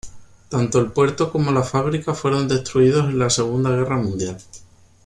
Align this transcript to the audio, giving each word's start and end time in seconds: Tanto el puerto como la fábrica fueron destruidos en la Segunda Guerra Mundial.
Tanto 0.49 0.79
el 0.79 0.87
puerto 0.91 1.31
como 1.31 1.51
la 1.51 1.61
fábrica 1.61 2.15
fueron 2.15 2.47
destruidos 2.47 3.05
en 3.07 3.19
la 3.19 3.29
Segunda 3.29 3.69
Guerra 3.69 3.97
Mundial. 3.97 4.39